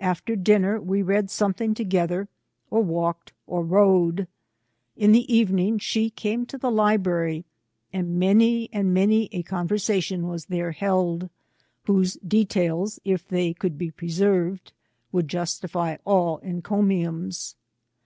After 0.00 0.34
dinner, 0.34 0.80
we 0.80 1.02
read 1.02 1.30
something 1.30 1.72
together, 1.72 2.26
or 2.68 2.82
walked, 2.82 3.32
or 3.46 3.64
rode. 3.64 4.26
In 4.96 5.12
the 5.12 5.32
evening, 5.32 5.78
she 5.78 6.10
came 6.10 6.46
to 6.46 6.58
the 6.58 6.68
library, 6.68 7.44
and 7.92 8.18
many 8.18 8.68
and 8.72 8.92
many 8.92 9.28
a 9.30 9.44
con 9.44 9.68
versation 9.68 10.22
was 10.28 10.46
there 10.46 10.72
held, 10.72 11.30
whose 11.84 12.14
details, 12.26 12.98
if 13.04 13.28
they 13.28 13.54
could 13.54 13.78
be 13.78 13.92
preserved, 13.92 14.72
would 15.12 15.28
justify 15.28 15.98
all 16.04 16.38
encomiums. 16.40 17.54